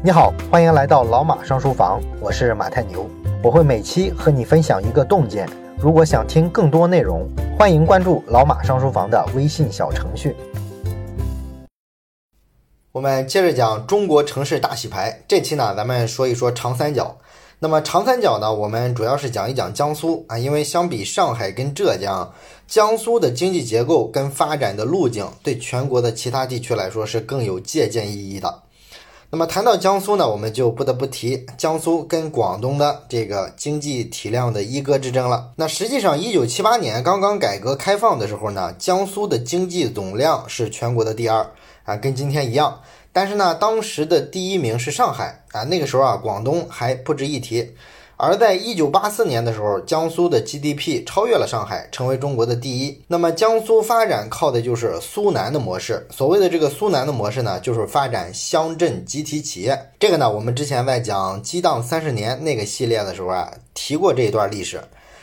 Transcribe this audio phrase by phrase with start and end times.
[0.00, 3.10] 你好，欢迎来到老马上书房，我是马太牛，
[3.42, 5.44] 我会每期和你分享一个洞见。
[5.76, 7.28] 如果想听更多内容，
[7.58, 10.36] 欢迎关注老马上书房的微信小程序。
[12.92, 17.16] 我们接着讲中国城市大洗牌，这期呢，咱们说一说长三角。
[17.58, 22.32] 那么长三角呢，我们主要是讲一讲江苏啊，因为相比上海跟浙江，
[22.68, 28.62] 江苏的经济结构跟发展的路径，对全国的其他地区来说是更有借鉴意义的。
[29.30, 35.52] 那么谈到江苏呢，我们就不得不提江苏跟广东的这个经济体量的一哥之争了。
[35.56, 41.46] 那实际上，一九七八年刚刚改革开放的时候呢，江苏的经济总量是全国的第二
[41.84, 42.80] 啊，跟今天一样。
[43.12, 47.74] 但是呢，当时的第一名是上海啊，那个时候啊，广东还不值一提。
[48.20, 53.00] 而在一九八四年的时候，江苏的 GDP 超越了上海，成为中国的第一。
[53.06, 56.04] 那么江苏发展靠的就是苏南的模式。
[56.10, 59.90] 所谓的这个苏南的模式呢，就是发展乡镇集体企业。
[60.00, 64.82] 这个呢，我们之前在讲激荡三十年那个系列的时候啊，提过这一段历史。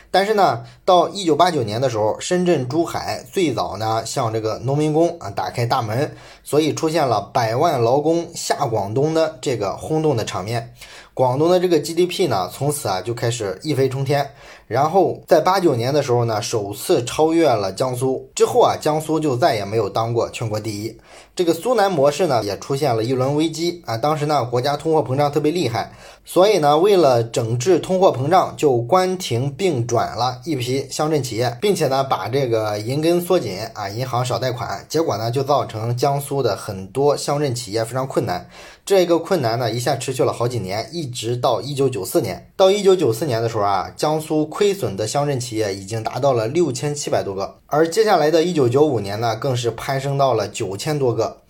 [0.10, 10.74] 但是呢，到一九八九年的时候，深圳、珠海最早呢向这个农民工啊打开大门，所以出现了百万劳工下广东的这个轰动的场面。
[11.16, 14.30] 广东的这个 GDP 呢，从此啊就开始一飞冲天，
[14.68, 18.28] 然后在八九年的时候呢，首次超越了江苏。
[18.34, 20.98] 之后啊，江苏就再也没有当过全国第一。
[21.36, 23.98] 这个苏南模式呢，也出现了一轮危机啊。
[23.98, 25.92] 当时呢，国家通货膨胀特别厉害，
[26.24, 34.84] 所以呢，为了整治通货膨胀，就关停并转了一批乡镇企业，并且呢，把这个银根缩紧啊，银行少贷款。
[34.88, 38.50] 结果呢，就造成江苏的很多乡镇企业非常困难。
[38.86, 42.50] 这个困难呢，一下持续了好几年，一直到一九九四年。
[42.56, 51.42] 到一九九四年的时候啊，江苏亏损的乡镇企业已经达到了六千七百多个，而接下来的一九九五年呢，更是攀升到了九千多个。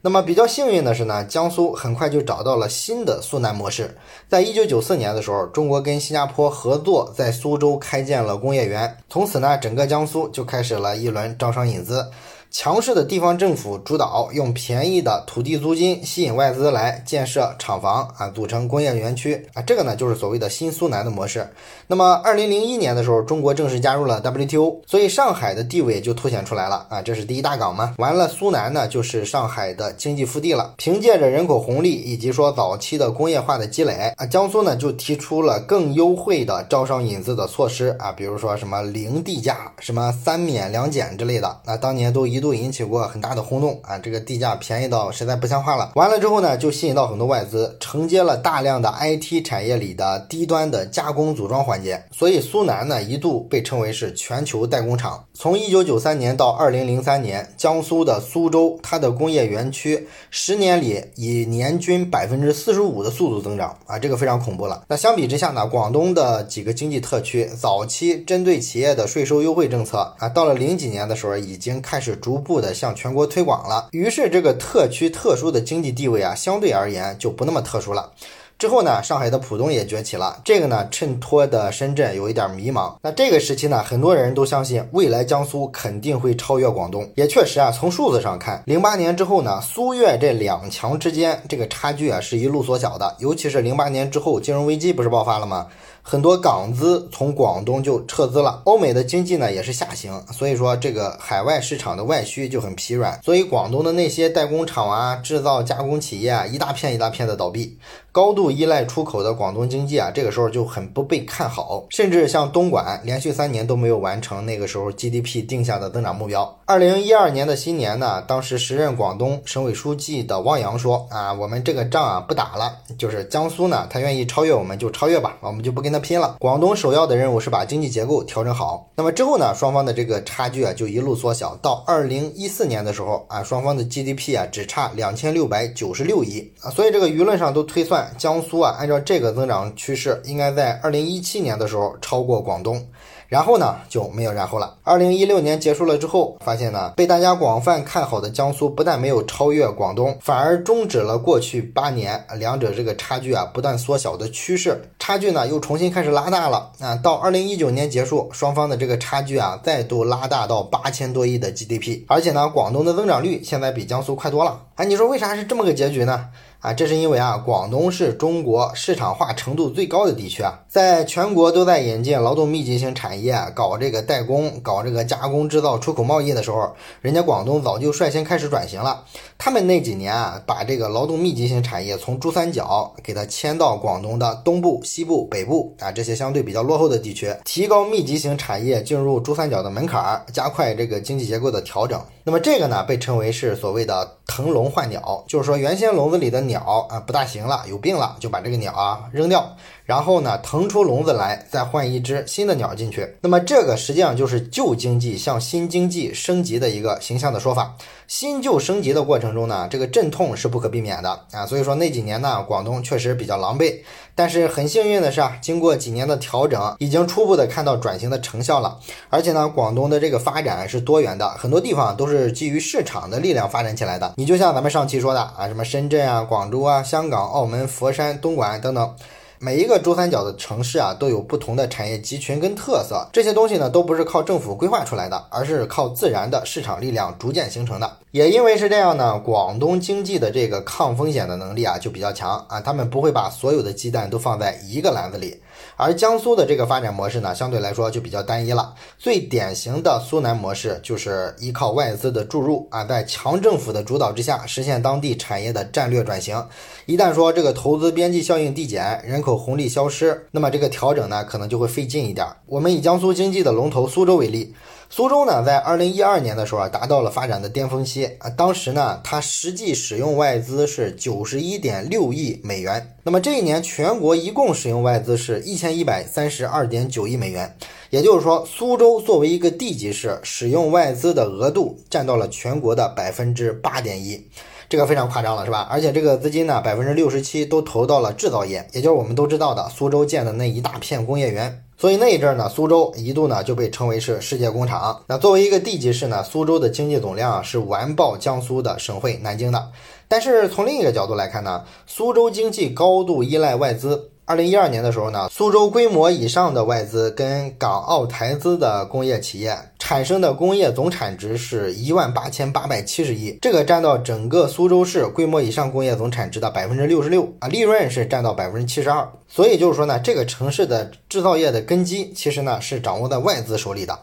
[0.00, 3.96] 那么比较幸运的是呢，江苏很快就找到了新的苏南模式。
[4.28, 12.10] 在一九九四年的时候，中国跟新加坡合作，在苏州开建了工业园，从此呢，整个江苏就开始了一轮招商引资。
[12.50, 21.46] 强势的地方政府主导，用便宜的土地租金吸引外资来建设厂房啊，组成工业园区啊，这个呢就是所谓的新苏南的模式。
[21.88, 27.94] 那么，二零零一年的时候，中国正式加入了 WTO，所以上海的地位就凸显出来了啊，这是第一大港嘛。
[27.98, 30.72] 完了，苏南呢就是上海的经济腹地了。
[30.78, 42.37] 凭借着人口红利以及说早期的工业化的积累啊，江苏呢就提出了更优惠的招商引资的措施啊，比如说什么零地价、什么三免两减之类的，那当年都一。
[42.38, 43.98] 一度引起过很大的轰动啊！
[43.98, 45.90] 这个地价便宜到实在不像话了。
[45.96, 52.00] 完了之后呢，就吸引到很多外资，承接了大量的 IT 产业里的低端的加工组装环节。
[52.12, 55.24] 所以苏南呢，一度被称为是全球代工厂。
[55.34, 64.84] 从一九九三年到二零零三年，江苏的苏州，它的工业园区十年里以年均百分之四十五的速度增长啊，这个非常恐怖了。
[64.86, 72.16] 那相比之下呢，广东的几个经济特区早期针对企业的税收优惠政策啊，到了零几年的时候已经开始。
[72.28, 78.12] 逐步的向全国推广了，于是这个特区特殊的经济地位啊，相对而言就不那么特殊了。
[78.58, 82.92] 之后呢，上海的浦东也崛起了，这个呢衬托的深圳有一点迷茫。
[83.00, 95.68] 那这个时期呢，很多人都相信未来江苏肯定会超越广东，也确实啊，从数字上看，零八年之后呢，苏粤这两强之间这个差距啊是一路缩小的，尤其是零八年之后金融危机不是爆发了吗？
[96.10, 107.76] 很多港资从广东就撤资了，欧美的经济呢也是下行，所以说这个海外市场的外需就很疲软，所以广东的那些代工厂啊、制造加工企业啊，一大片一大片的倒闭，
[108.10, 116.58] 高度依赖出口的广东经济啊，这个时候就很不被看好，甚至像东莞连续三年都没有完成那个时候 GDP 定下的增长目标。
[116.64, 125.97] 二零一二年的新年呢，当时时任广东省委书记的汪洋说啊，我们这个仗啊不打了，就是江苏呢，他愿意超越我们就超越吧，我们就不跟他。
[126.00, 126.36] 拼了！
[126.38, 128.90] 广东首要的任务是把经济结构调整好。
[128.96, 131.56] 那么之后呢，双方的这个差距啊就一路缩小。
[131.56, 136.70] 到二零一四年的时候啊，双方的 GDP 啊只差两千六百九十六亿啊。
[136.70, 142.86] 所以这个舆论上都推算，江苏啊按照这个增长趋势，应该在二零一七年的时候超过广东。
[143.28, 144.74] 然后呢就没有然后了。
[144.82, 156.96] 二零一六年结束了之后，发现呢被大家广泛看好的江苏不但没有超越广东，反而终止了过去八年两者这个差距啊不断缩小的趋势，差距呢又重新开始拉大了啊。
[156.96, 164.62] 到二零一九年结束，双方的这个差距啊再度拉大到八千多亿的 GDP，而且呢广东的增长率现在比江苏快多了。
[164.76, 166.28] 哎，你说为啥是这么个结局呢？
[166.60, 176.68] 啊，这是因为啊，广东是中国市场化程度最高的地区啊，在全国都在引进劳动密集型产业，搞这个代工，搞这个加工制造、出口贸易的时候，
[177.00, 179.04] 人家广东早就率先开始转型了。
[179.38, 192.02] 他们那几年啊，把这个劳动密集型产业从珠三角给它迁到广东的东部、西部、北部啊这些相对比较落后的地区，提高密集型产业进入珠三角的门槛，加快这个经济结构的调整。
[192.28, 199.56] 那么这个呢，被称为是所谓的腾笼换鸟，就是说原先笼子里的鸟啊不大行了，有病了，就把这个鸟啊扔掉，
[199.88, 203.08] 然后呢腾出笼子来，再换一只新的鸟进去。
[203.22, 207.74] 那么这个实际上就是旧经济向新经济升级的一个形象的说法。
[208.06, 213.78] 新旧升级的过程中呢，这个阵痛是不可避免的啊，所以说那几年呢，广东确实比较狼狈。
[214.14, 218.78] 但是很幸运的是啊，经过几年的调整，已经初步的看到转型的成效了。
[219.08, 224.12] 而且呢，广东的这个发展是多元的，很多地方都是基于市场的力量发展起来的。
[224.16, 228.94] 你就像咱们上期说的啊，什么深圳啊、广州啊、香港、澳门、佛山、东莞等等。
[229.40, 237.98] 每一个珠三角的城市啊，都有不同的产业集群跟特色，这些东西呢，都不是靠政府规划出来的，而是靠自然的市场力量逐渐形成的。
[238.10, 245.40] 也因为是这样呢，广东经济的这个抗风险的能力啊，就比较强啊，他们不会把所有的鸡蛋都放在一个篮子里。
[245.76, 248.74] 而江苏的这个发展模式呢，相对来说就比较单一了。
[248.98, 256.44] 最典型的苏南模式就是依靠外资的注入啊，在强政府的主导之下，实现当地产业的战略转型。
[256.86, 262.26] 一旦说这个投资边际效应递减，人口红利消失，那么这个调整呢，可能就会费劲一点。
[262.46, 264.54] 我们以江苏经济的龙头苏州为例。
[264.90, 268.30] 苏州呢，在二零一二年的时候啊，达到了发展的巅峰期啊。
[268.30, 272.96] 当时呢，它实际使用外资是九十一点六亿美元。
[273.02, 277.54] 那么这一年，全国一共使用外资是一千一百三十二点九亿美元。
[277.90, 284.26] 也就是说，苏州作为一个地级市，使用外资的额度占到了全国的百分之八点一，
[284.70, 285.68] 这个非常夸张了，是吧？
[285.70, 291.62] 而且这个资金呢，百分之六十七都投到了制造业，也就是我们都知道的苏州建的那一大片工业园。
[291.80, 295.00] 所以那一阵儿呢，苏州一度呢就被称为是世界工厂。
[295.06, 299.70] 那作为一个地级市呢，苏州的经济总量是完爆江苏的省会南京的。
[300.08, 304.10] 但是从另一个角度来看呢，苏州经济高度依赖外资。
[304.24, 309.56] 二零一二年的时候呢，苏州规模以上的外资跟港澳台资的工业企业
[309.88, 319.10] 产生的工业总产值是一万八千八百七十亿，这个占到整个苏州市规模以上工业总产值的百分之六十六啊，利润是占到百分之七十二。
[319.26, 323.98] 所以就是说呢，这个城市的制造业的根基其实呢是掌握在外资手里的。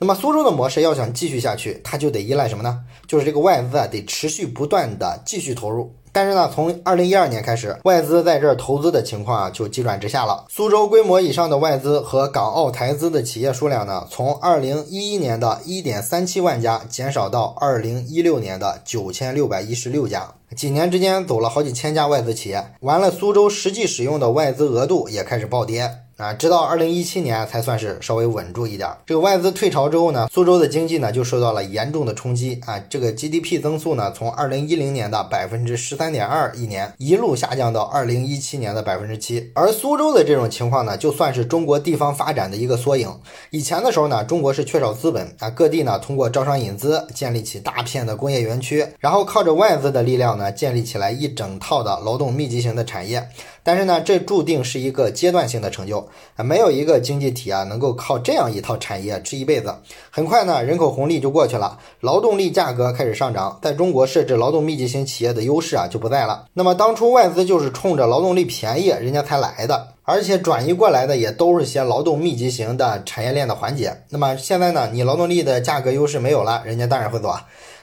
[0.00, 2.80] 那么苏州的模式要想继续下去，它就得依赖什么呢？
[3.06, 5.94] 就是这个外资啊得持续不断的继续投入。
[6.12, 10.44] 但是呢，从二零一二年开始，外资在这儿投资的情况啊就急转直下了。
[10.48, 22.74] 苏州规模以上的外资和港澳台资的企业数量呢，从二零一一年的一点三七万家减少到二零一六年的九千六百一十六家，几年之间走了好几千家外资企业。
[22.80, 25.90] 完了，苏州实际使用的外资额度也开始暴跌。
[26.20, 28.86] 啊，直到二零一七年才算是稍微稳住一点。
[29.06, 32.78] 这个外资退潮之后呢，苏州的经济呢就受到了严重的冲击啊。
[32.90, 39.50] 这个 GDP 增速呢，从二零一零年的百分之十三点二一年一路下降到二零一七年的百分之七。
[39.54, 43.08] 而苏州的这种情况呢，就算是中国地方发展的一个缩影。
[43.48, 53.26] 以前的时候呢，中国是缺少资本啊，各地呢通过招商引资建立起大片的工业园区，然后靠着外资的力量呢，建立起来一整套的劳动密集型的产业。
[53.62, 59.74] 但是呢，这注定是一个阶段性的成就啊，没有一个经济体啊能够靠这样一套产业吃一辈子。
[60.10, 66.46] 很快呢，人口红利就过去了，劳动力价格开始上涨，在中国设置劳动密集型企业的优势啊就不在了。
[66.54, 74.02] 那么当初外资就是冲着劳动力便宜，人家才来的，而且转移过来的也都是些劳动密集型的产业链的环节。
[74.08, 77.34] 那么现在呢，你劳动力的价格优势没有了，人家当然会走。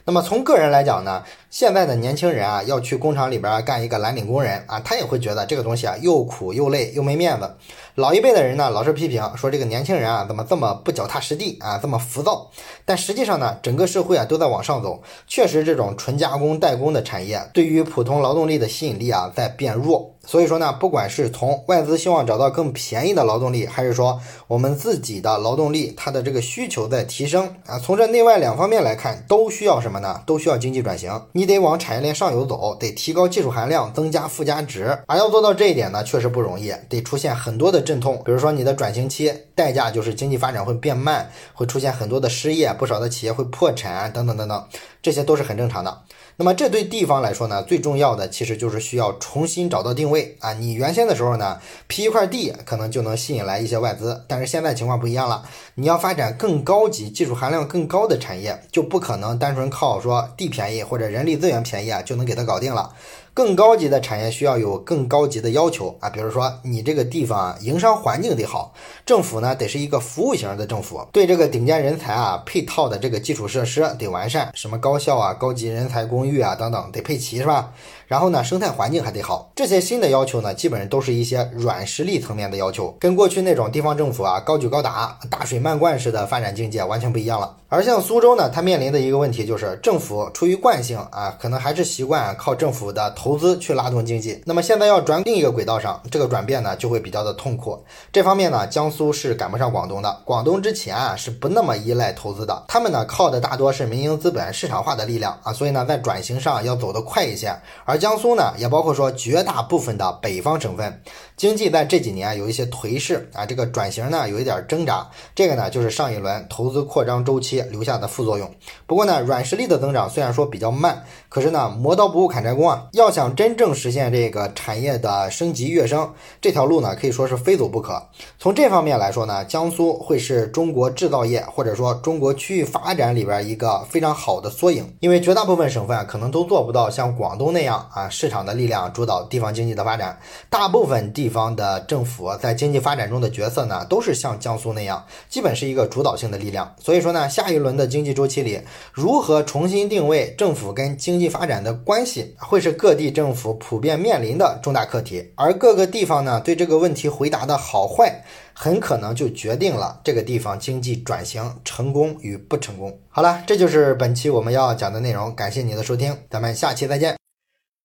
[0.10, 7.52] 那么从个人来讲呢，现在的年轻人啊，要去工厂里边干一个蓝领工人啊，他也会觉得这个东西啊又苦又累又没面子。
[7.98, 12.52] 老一辈的人呢，老是批评说这个年轻人啊，怎么这么不脚踏实地啊，这么浮躁。
[12.86, 20.14] 但实际上呢，整个社会啊都在往上走，确实这种纯加工代工的产业对于普通劳动力的吸引力啊在变弱。
[20.28, 30.22] 所以说呢，不管是从外资希望找到更便宜的劳动力，还是说我们自己的劳动力，它的这个需求在提升啊，从这内外两方面来看，都需要什么呢？
[30.26, 31.10] 都需要经济转型。
[31.32, 35.00] 你得往产业链上游走，得提高技术含量，增加附加值。
[35.08, 38.22] 而要做到这一点呢，确实不容易，得出现很多的阵痛。
[38.26, 44.68] 比如说你的转型期，代价就是经济发展会变慢，会出现很多的失业，不少的企业会破产，等等等等，
[45.02, 46.02] 这些都是很正常的。
[46.40, 50.54] 那么这对地方来说呢，最重要的其实就是需要重新找到定位啊！
[50.54, 62.94] 你原先的时候呢，批一块地可能就能吸引来一些外资，但是现在情况不一样了，你要发展更高级、技术含量更高的产业，就不可能单纯靠说地便宜或者人力资源便宜啊就能给它搞定了。
[63.38, 68.74] 更高级的产业需要有更高级的要求啊，比如说你这个地方营商环境得好，
[69.06, 77.72] 政府呢得是一个服务型的政府，对这个顶尖人才啊配套的这个基础设施得完善，什么高校啊、高级人才公寓啊等等得配齐，是吧？
[78.08, 87.56] 然后呢，生态环境还得好，这些新的要求呢，基本上都是一些软实力层面的要求，跟过去那种地方政府啊高举高打、大水漫灌式的发展境界完全不一样了。
[87.70, 94.42] 而像苏州呢，它面临的一个问题就是，政府出于惯性啊，可能还是习惯靠政府的投投资去拉动经济。
[94.46, 97.84] 那么现在要转另一个轨道上，这个转变呢就会比较的痛苦。
[98.10, 100.22] 这方面呢，江苏是赶不上广东的。
[100.24, 107.54] 广东之前啊是不那么依赖投资的，他们呢靠的大多是民营资本、市场化的力量啊，所以呢在转型上要走得快一些。
[107.84, 111.02] 而江苏呢，也包括说绝大部分的北方省份，
[111.36, 115.06] 经济在这几年有一些颓势啊，这个转型呢有一点挣扎。
[115.36, 118.50] 这个呢就是上一轮投资扩张周期留下的副作用。
[118.86, 126.08] 不过呢，软实力的增长虽然说比较慢，可是呢磨刀不误砍柴工啊，要想想真正实现这个产业的升级跃升，
[126.40, 128.00] 这条路呢可以说是非走不可。
[128.38, 137.84] 从这方面来说呢，江苏会是中国制造业或者说中国区域发展里边一个非常好的缩影，因为绝大部分省份可能都做不到像广东那样。
[137.92, 140.16] 啊，市场的力量主导地方经济的发展，
[140.48, 146.72] 大部分地方的政府在经济发展中的角色呢，都是像江苏那样，基本是一个主导性的力量。
[146.80, 148.62] 所以说呢，下一轮的经济周期里，
[148.94, 155.24] 如何重新定位政府跟经济发展的关系，会是各地政府普遍面临的重大课题。
[155.36, 158.24] 而各个地方呢，对这个问题回答的好坏，
[158.54, 162.98] 很可能就决定了这个地方经济转型成功与不成功。
[163.10, 167.16] 好了，这就是本期我们要讲的内容，感谢你的收听，咱们下期再见。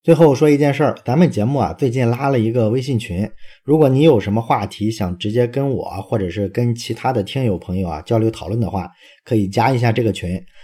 [0.05, 3.31] 最后说一件事儿，咱们节目啊最近拉了一个微信群，
[3.63, 8.91] 如果你有什么话题想直接跟我或者是跟其他的听友朋友啊交流讨论的话，
[9.25, 10.45] 可以加一下这个群。